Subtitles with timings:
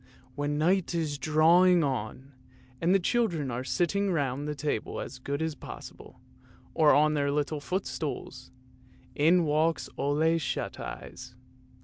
[0.33, 2.31] When night is drawing on,
[2.81, 6.19] and the children are sitting round the table as good as possible,
[6.73, 8.49] or on their little footstools,
[9.13, 11.35] in walks Ole Shut eyes.